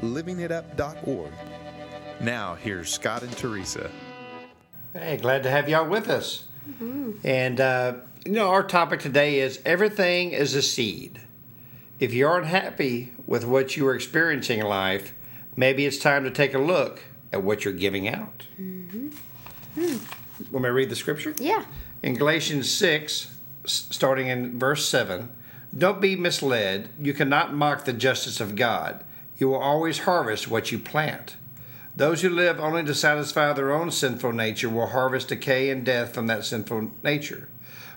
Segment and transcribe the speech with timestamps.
[0.00, 1.32] livingitup.org.
[2.20, 3.90] Now, here's Scott and Teresa.
[4.92, 6.46] Hey, glad to have y'all with us.
[6.68, 7.12] Mm-hmm.
[7.24, 7.94] And, uh,
[8.24, 11.20] you know, our topic today is everything is a seed.
[12.00, 15.14] If you aren't happy with what you are experiencing in life,
[15.56, 18.46] maybe it's time to take a look at what you're giving out.
[18.60, 19.08] Mm-hmm.
[19.76, 20.52] Mm.
[20.52, 21.34] Want me to read the scripture?
[21.38, 21.64] Yeah.
[22.02, 23.36] In Galatians 6,
[23.66, 25.30] starting in verse 7,
[25.76, 26.88] don't be misled.
[27.00, 29.04] You cannot mock the justice of God.
[29.38, 31.36] You will always harvest what you plant.
[31.96, 36.12] Those who live only to satisfy their own sinful nature will harvest decay and death
[36.12, 37.48] from that sinful nature.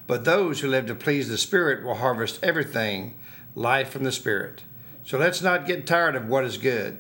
[0.08, 3.16] But those who live to please the Spirit will harvest everything,
[3.56, 4.64] life from the Spirit.
[5.04, 7.00] So let's not get tired of what is good.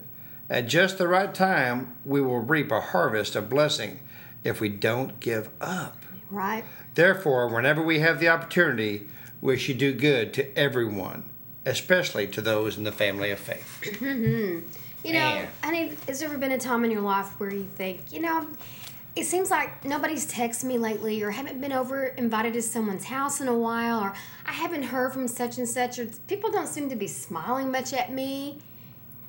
[0.50, 4.00] At just the right time, we will reap a harvest of blessing
[4.44, 5.97] if we don't give up.
[6.30, 6.64] Right.
[6.94, 9.08] Therefore, whenever we have the opportunity,
[9.39, 11.31] we should do good to everyone,
[11.66, 13.80] especially to those in the family of faith.
[14.02, 14.67] Mm-hmm.
[15.04, 15.48] You know, Man.
[15.64, 18.45] honey, has there ever been a time in your life where you think, you know,
[19.16, 23.42] it seems like nobody's texted me lately, or haven't been over invited to someone's house
[23.42, 24.14] in a while, or
[24.45, 27.94] I haven't heard from such and such, or people don't seem to be smiling much
[27.94, 28.59] at me.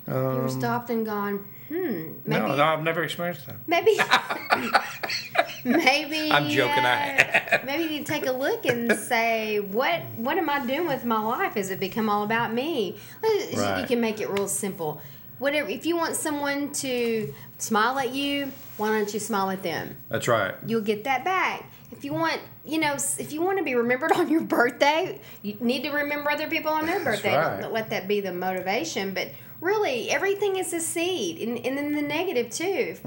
[0.07, 3.55] you ever um, stopped and gone, hmm, maybe, No, no, I've never experienced that.
[3.67, 3.97] maybe,
[5.65, 6.31] maybe.
[6.31, 7.65] I'm joking, I uh, have.
[7.65, 11.53] maybe you take a look and say, what, what am I doing with my life?
[11.53, 12.97] Has it become all about me?
[13.23, 15.01] You can make it real simple.
[15.39, 15.69] Whatever.
[15.69, 19.97] If you want someone to smile at you, why don't you smile at them?
[20.09, 20.55] That's right.
[20.65, 21.69] You'll get that back.
[21.91, 25.57] If you want, you know, if you want to be remembered on your birthday, you
[25.59, 27.35] need to remember other people on their That's birthday.
[27.35, 27.61] right.
[27.61, 29.13] Don't let that be the motivation.
[29.13, 29.29] But
[29.63, 32.95] really, everything is a seed, and, and then the negative too.
[32.97, 33.03] If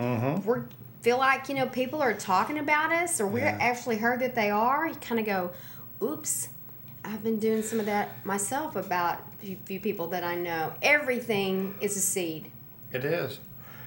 [0.47, 0.61] we
[1.03, 3.59] feel like you know people are talking about us, or we're Yeah.
[3.61, 5.51] actually heard that they are, you kind of go,
[6.03, 6.49] "Oops."
[7.05, 10.73] I've been doing some of that myself about a few, few people that I know.
[10.83, 12.51] Everything is a seed.
[12.93, 13.39] It is.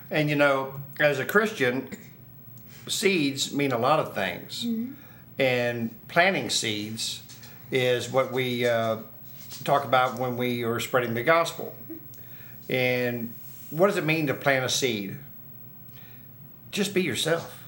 [0.10, 1.90] And you know, as a Christian,
[2.88, 4.66] seeds mean a lot of things.
[5.38, 7.22] And planting seeds
[7.72, 8.98] is what we uh,
[9.64, 11.76] talk about when we are spreading the gospel.
[12.70, 13.34] And
[13.72, 15.18] what does it mean to plant a seed?
[16.72, 17.68] Just be yourself.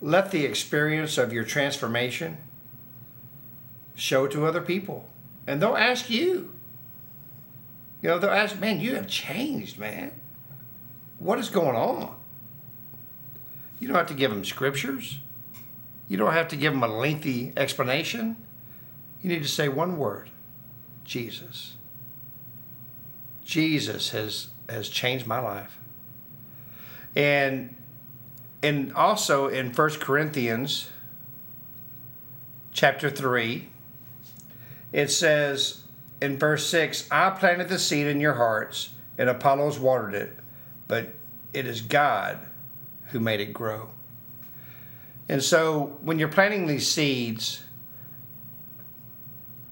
[0.00, 2.36] Let the experience of your transformation
[3.94, 5.08] show to other people.
[5.46, 6.52] And they'll ask you.
[8.02, 10.12] You know, they'll ask, man, you have changed, man.
[11.18, 12.14] What is going on?
[13.80, 15.18] You don't have to give them scriptures.
[16.08, 18.36] You don't have to give them a lengthy explanation.
[19.22, 20.30] You need to say one word
[21.04, 21.75] Jesus.
[23.46, 25.78] Jesus has, has changed my life.
[27.14, 27.74] And,
[28.62, 30.90] and also in 1 Corinthians
[32.72, 33.68] chapter 3,
[34.92, 35.82] it says
[36.20, 40.36] in verse 6 I planted the seed in your hearts, and Apollos watered it,
[40.88, 41.14] but
[41.54, 42.38] it is God
[43.10, 43.90] who made it grow.
[45.28, 47.64] And so when you're planting these seeds,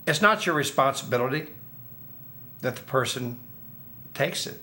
[0.07, 1.49] it's not your responsibility
[2.61, 3.39] that the person
[4.15, 4.61] takes it.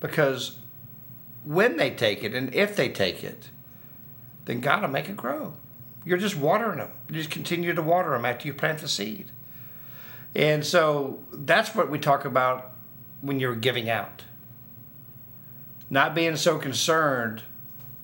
[0.00, 0.58] Because
[1.44, 3.50] when they take it and if they take it,
[4.44, 5.54] then God will make it grow.
[6.04, 6.90] You're just watering them.
[7.08, 9.30] You just continue to water them after you plant the seed.
[10.34, 12.72] And so that's what we talk about
[13.20, 14.24] when you're giving out.
[15.88, 17.42] Not being so concerned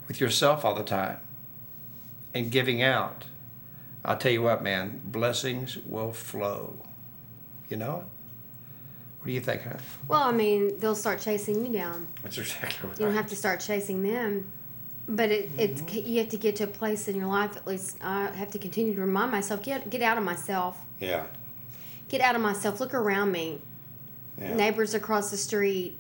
[0.09, 1.19] with yourself all the time
[2.34, 3.27] and giving out.
[4.04, 6.78] I'll tell you what, man, blessings will flow.
[7.69, 8.22] You know it?
[9.22, 9.77] What do you think, huh?
[10.09, 12.09] Well, I mean, they'll start chasing you down.
[12.24, 12.98] That's exactly right.
[12.98, 14.51] You don't have to start chasing them,
[15.07, 16.09] but it, it's mm-hmm.
[16.09, 17.57] you have to get to a place in your life.
[17.57, 20.84] At least I have to continue to remind myself get get out of myself.
[20.98, 21.27] Yeah.
[22.09, 22.80] Get out of myself.
[22.80, 23.60] Look around me.
[24.41, 24.57] yeah.
[24.57, 25.97] Neighbors across the street,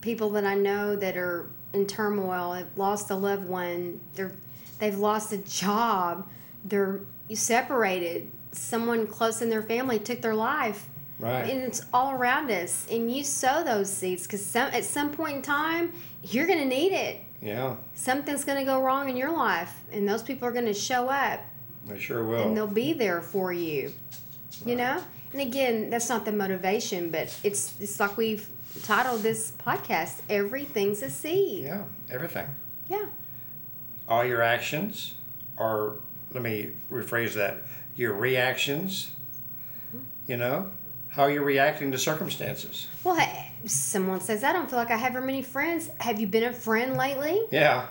[0.00, 4.00] people that I know that are in turmoil, have lost a loved one.
[4.14, 4.32] They're
[4.78, 6.26] they've lost a job.
[6.64, 7.00] They're
[7.34, 8.30] separated.
[8.52, 10.88] Someone close in their family took their life.
[11.18, 11.48] Right.
[11.48, 12.86] And it's all around us.
[12.90, 16.64] And you sow those seeds because some, at some point in time, you're going to
[16.64, 17.20] need it.
[17.40, 20.72] Yeah, Something's going to go wrong in your life, and those people are going to
[20.72, 21.40] show up
[21.86, 22.42] they sure will.
[22.42, 23.92] and they'll be there for you.
[24.64, 25.02] You know?
[25.32, 28.48] And again, that's not the motivation, but it's it's like we've
[28.84, 32.46] titled this podcast "Everything's a Seed." Yeah, everything.
[32.88, 33.06] Yeah.
[34.08, 35.14] All your actions
[35.58, 35.94] are,
[36.32, 37.58] let me rephrase that,
[37.96, 39.10] your reactions,
[39.88, 40.04] mm-hmm.
[40.26, 40.70] you know,
[41.14, 42.88] how are you're reacting to circumstances.
[43.04, 45.88] Well, hey, someone says I don't feel like I have very many friends.
[45.98, 47.40] Have you been a friend lately?
[47.50, 47.86] Yeah,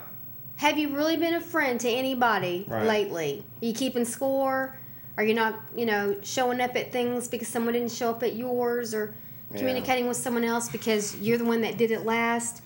[0.57, 2.85] Have you really been a friend to anybody Right.
[2.85, 3.43] lately?
[3.61, 4.77] Are you keeping score?
[5.17, 8.35] Are you not, you know, showing up at things because someone didn't show up at
[8.35, 9.13] yours or
[9.51, 9.57] Yeah.
[9.59, 12.61] communicating with someone else because you're the one that did it last?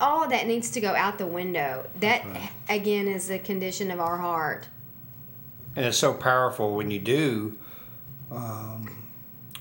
[0.00, 1.86] All that needs to go out the window.
[2.00, 2.22] That,
[2.68, 4.68] again, is a condition of our heart.
[5.76, 7.56] and it's so powerful when you do
[8.30, 9.03] um,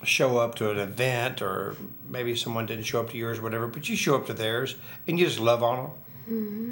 [0.05, 1.75] show up to an event or
[2.07, 4.75] maybe someone didn't show up to yours, or whatever, but you show up to theirs
[5.07, 5.91] and you just love on them.
[6.29, 6.71] Mm-hmm.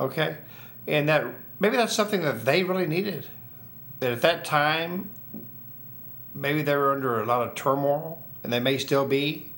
[0.00, 0.36] Okay,
[0.88, 1.26] and that
[1.60, 3.26] maybe that's something that they really needed.
[4.00, 5.10] That at that time,
[6.34, 9.52] maybe they were under a lot of turmoil, and they may still be.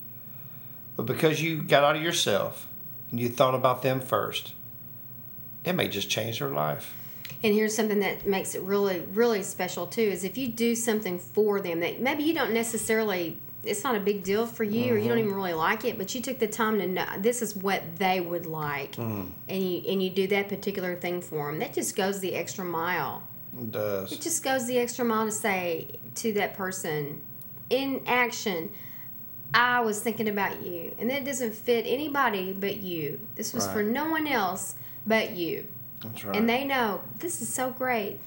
[0.94, 2.68] But because you got out of yourself
[3.10, 4.54] and you thought about them first,
[5.64, 6.94] it may just change their life.
[7.42, 11.18] And here's something that makes it really, really special too: is if you do something
[11.18, 14.96] for them that maybe you don't necessarily, it's not a big deal for you, or
[14.96, 15.26] you don't mm-hmm.
[15.26, 18.20] even really like it, but you took the time to know this is what they
[18.20, 19.28] would like, mm.
[19.48, 21.58] and you and you do that particular thing for them.
[21.58, 23.22] That just goes the extra mile.
[23.58, 24.12] It does.
[24.12, 27.22] It just goes the extra mile to say to that person,
[27.70, 28.70] in action,
[29.54, 33.26] I was thinking about you, and that doesn't fit anybody but you.
[33.34, 34.74] This was for no one else
[35.06, 35.66] but you.
[36.02, 36.36] That's right.
[36.36, 38.20] And they know this is so great.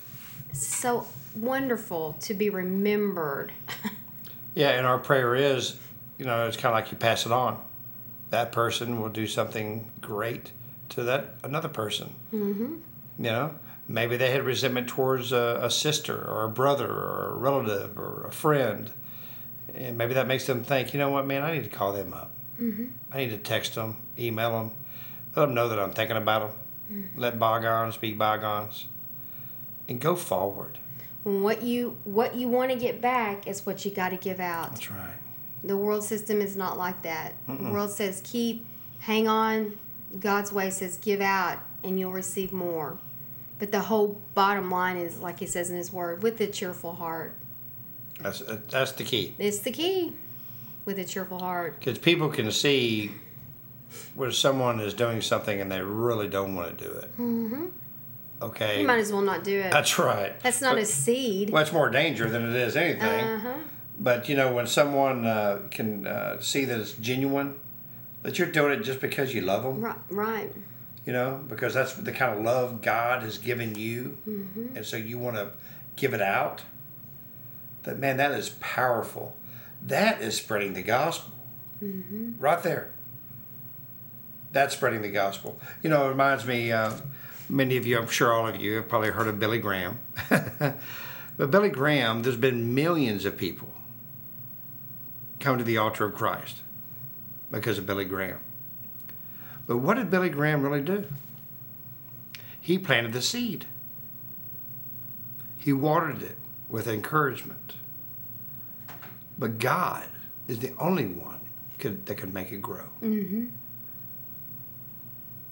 [0.49, 3.51] It's so wonderful to be remembered.
[4.55, 5.77] Yeah, and our prayer is,
[6.17, 7.61] you know, it's kind of like you pass it on.
[8.29, 10.51] That person will do something great
[10.89, 12.13] to that another person.
[12.33, 12.75] Mm-hmm.
[13.19, 13.55] You know,
[13.87, 18.25] maybe they had resentment towards a, a sister or a brother or a relative or
[18.27, 18.91] a friend,
[19.73, 22.13] and maybe that makes them think, you know what, man, I need to call them
[22.13, 22.31] up.
[22.59, 22.85] Mm-hmm.
[23.11, 24.71] I need to text them, email them,
[25.35, 26.59] let them know that I'm thinking about them.
[27.15, 28.87] Let bygones be bygones,
[29.87, 30.79] and go forward.
[31.23, 34.71] what you what you want to get back is what you got to give out.
[34.71, 35.15] That's right.
[35.63, 37.33] The world system is not like that.
[37.47, 38.65] The world says keep,
[38.99, 39.77] hang on.
[40.19, 42.97] God's way says give out and you'll receive more.
[43.59, 46.93] But the whole bottom line is, like He says in His Word, with a cheerful
[46.93, 47.35] heart.
[48.19, 49.35] That's uh, that's the key.
[49.37, 50.13] It's the key.
[50.85, 51.77] With a cheerful heart.
[51.79, 53.11] Because people can see
[54.15, 57.11] where someone is doing something and they really don't want to do it.
[57.17, 57.65] Mm-hmm.
[58.41, 58.81] Okay.
[58.81, 59.71] You might as well not do it.
[59.71, 60.39] That's right.
[60.41, 61.49] That's not But- a seed.
[61.49, 63.25] Well, it's more danger than it is anything.
[63.27, 63.53] Uh-huh.
[63.99, 67.59] But you know, when someone uh, can uh, see that it's genuine,
[68.23, 69.95] that you're doing it just because you love them, Right.
[70.09, 70.53] Right.
[71.05, 74.77] you know, because that's the kind of love God has given you, Mm-hmm.
[74.77, 75.49] and so you want to
[75.97, 76.61] give it out.
[77.83, 79.35] That man, that is powerful.
[79.85, 81.33] That is spreading the gospel,
[81.83, 82.33] Mm-hmm.
[82.39, 82.91] right there.
[84.51, 85.59] That's spreading the gospel.
[85.83, 86.71] You know, it reminds me.
[86.71, 86.93] Uh,
[87.49, 89.99] many of you, I'm sure all of you, have probably heard of Billy Graham.
[90.29, 93.73] but Billy Graham, there's been millions of people
[95.39, 96.57] come to the altar of Christ
[97.49, 98.39] because of Billy Graham.
[99.67, 101.05] But what did Billy Graham really do?
[102.59, 103.65] He planted the seed.
[105.57, 106.37] He watered it
[106.69, 107.73] with encouragement.
[109.37, 110.05] But God
[110.47, 111.39] is the only one
[111.77, 112.85] could, that can make it grow.
[113.01, 113.47] Mm-hmm.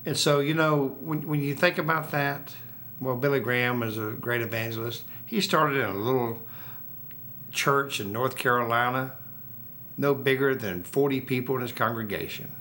[0.08, 2.56] And so, you know, when, when you think about that,
[3.02, 5.04] well, Billy Graham is a great evangelist.
[5.26, 6.42] He started in a little
[7.52, 9.18] church in North Carolina,
[9.98, 12.54] no bigger than 40 people in his congregation.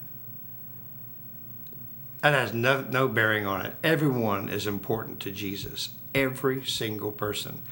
[2.23, 3.77] That has no, no bearing on it.
[3.85, 5.91] Everyone is important to Jesus.
[6.17, 7.63] Every single person.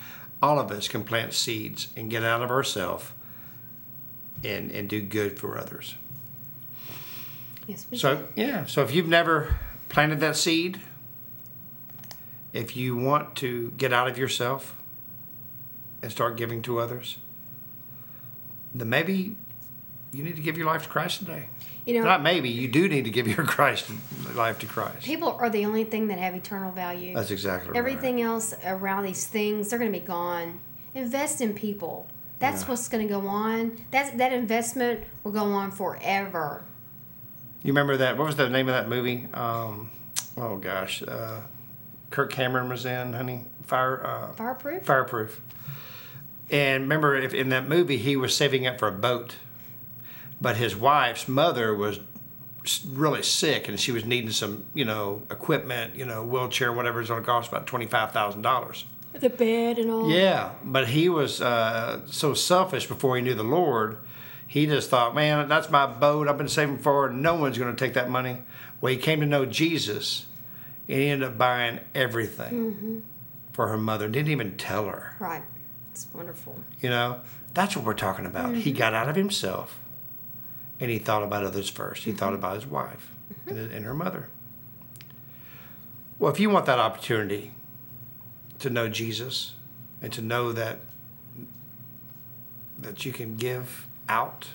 [0.40, 3.10] All of us can plant seeds and get out of ourselves
[4.44, 5.96] and, and do good for others.
[7.66, 9.56] Yes, we So, yeah, so if you've never
[9.88, 10.80] planted that seed,
[12.52, 14.76] if you want to get out of yourself
[16.02, 17.18] and start giving to others,
[18.74, 19.36] then maybe
[20.12, 21.48] you need to give your life to Christ today.
[21.86, 23.90] You know, Not maybe, you do need to give your Christ
[24.34, 25.02] life to Christ.
[25.04, 27.14] people are the only thing that have eternal value.
[27.14, 27.78] That's exactly right.
[27.78, 30.60] Everything else around these things, they're going to be gone.
[30.94, 32.06] Invest in people.
[32.38, 32.68] That's Yeah.
[32.68, 33.76] what's going to go on.
[33.90, 36.64] That that investment will go on forever.
[37.64, 38.18] You remember that?
[38.18, 39.26] What was the name of that movie?
[39.32, 39.90] Um,
[40.36, 41.40] oh gosh, uh,
[42.10, 43.46] Kirk Cameron was in, honey.
[43.62, 44.06] Fire.
[44.06, 44.82] Uh, Fireproof.
[44.84, 45.40] Fireproof.
[46.50, 49.36] And remember, if in that movie, he was saving up for a boat,
[50.42, 52.00] but his wife's mother was
[52.86, 57.08] really sick, and she was needing some, you know, equipment, you know, wheelchair, whatever it's
[57.08, 58.84] going to cost, about twenty five thousand dollars.
[59.14, 60.10] The bed and all.
[60.10, 63.96] Yeah, but he was uh, so selfish before he knew the Lord.
[64.46, 66.28] He just thought, man, that's my boat.
[66.28, 67.06] I've been saving for.
[67.06, 67.12] it.
[67.12, 68.38] No one's going to take that money.
[68.80, 70.26] Well, he came to know Jesus,
[70.88, 72.98] and he ended up buying everything mm-hmm.
[73.52, 74.08] for her mother.
[74.08, 75.16] Didn't even tell her.
[75.18, 75.42] Right.
[75.90, 76.56] It's wonderful.
[76.80, 77.20] You know,
[77.52, 78.54] that's what we're talking about.
[78.54, 78.78] He mm-hmm.
[78.78, 79.80] got out of himself,
[80.78, 82.04] and he thought about others first.
[82.04, 82.36] He thought mm-hmm.
[82.36, 83.10] about his wife
[83.46, 84.28] and, and her mother.
[86.18, 87.52] Well, if you want that opportunity
[88.60, 89.54] to know Jesus
[90.00, 90.78] and to know that
[92.78, 94.48] that you can give out,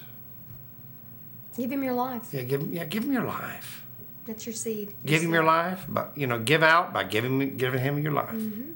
[1.57, 2.33] Give him your life.
[2.33, 3.83] yeah, give him, yeah, give him your life.
[4.25, 4.93] That's your seed.
[5.05, 8.29] Give him your life, but you know, give out by giving giving him your life.
[8.29, 8.73] Mm-hmm.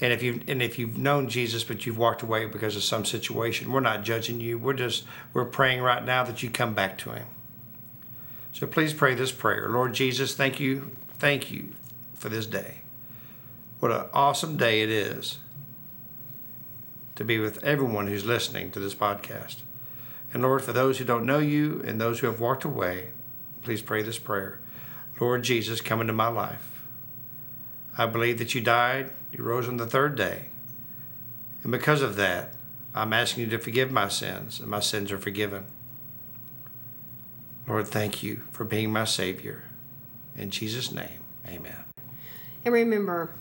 [0.00, 3.04] And if you and if you've known Jesus but you've walked away because of some
[3.04, 4.58] situation, we're not judging you.
[4.58, 7.26] We're just we're praying right now that you come back to him.
[8.52, 9.68] So please pray this prayer.
[9.68, 11.74] Lord Jesus, thank you, thank you
[12.14, 12.78] for this day.
[13.80, 15.38] What an awesome day it is
[17.18, 19.56] to be with everyone who's listening to this podcast.
[20.32, 23.08] And Lord, for those who don't know you and those who have walked away,
[23.62, 24.60] please pray this prayer.
[25.20, 26.84] Lord Jesus, come into my life.
[27.98, 30.42] I believe that you died, you rose on the third day.
[31.64, 32.54] And because of that,
[32.94, 35.64] I'm asking you to forgive my sins, and my sins are forgiven.
[37.66, 39.64] Lord, thank you for being my Savior.
[40.36, 41.84] In Jesus' name, amen.
[42.64, 43.34] And remember,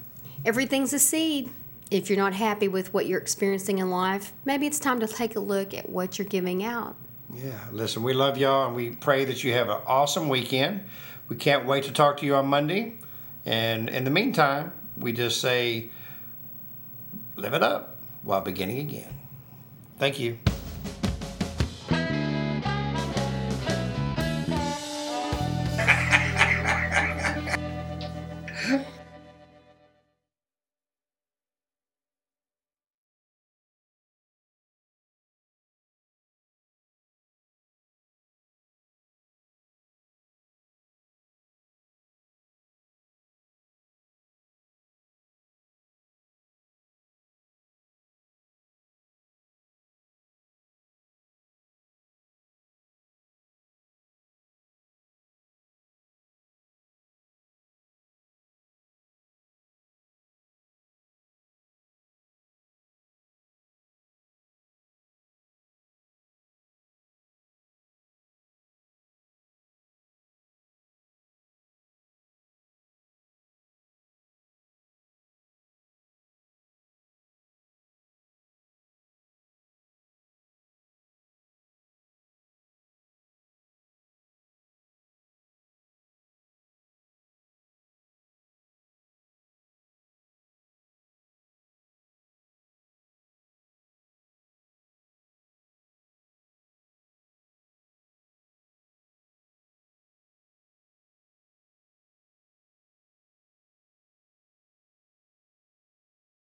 [0.43, 1.51] everything's a seed.
[1.89, 5.35] If you're not happy with what you're experiencing in life, maybe it's time to take
[5.35, 6.95] a look at what you're giving out.
[7.33, 10.83] Yeah, listen, we love y'all and we pray that you have an awesome weekend.
[11.29, 12.95] We can't wait to talk to you on Monday.
[13.45, 15.89] And in the meantime, we just say,
[17.35, 19.13] live it up while beginning again.
[19.97, 20.39] Thank you.